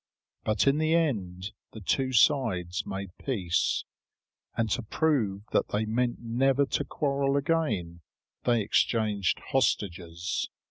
But 0.43 0.65
in 0.65 0.79
the 0.79 0.95
end 0.95 1.51
the 1.73 1.79
two 1.79 2.11
sides 2.11 2.87
made 2.87 3.15
peace; 3.19 3.85
and 4.57 4.67
to 4.71 4.81
prove 4.81 5.43
that 5.51 5.67
they 5.67 5.85
meant 5.85 6.17
never 6.19 6.65
to 6.65 6.83
quarrel 6.83 7.37
again, 7.37 8.01
they 8.43 8.61
exchanged 8.61 9.39
hostages. 9.51 10.49